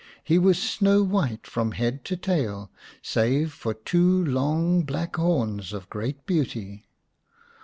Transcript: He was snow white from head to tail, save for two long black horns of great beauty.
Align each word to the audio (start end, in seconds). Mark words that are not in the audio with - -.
He 0.23 0.39
was 0.39 0.57
snow 0.57 1.03
white 1.03 1.45
from 1.45 1.73
head 1.73 2.03
to 2.05 2.17
tail, 2.17 2.71
save 3.03 3.53
for 3.53 3.75
two 3.75 4.25
long 4.25 4.81
black 4.81 5.15
horns 5.17 5.73
of 5.73 5.91
great 5.91 6.25
beauty. 6.25 6.87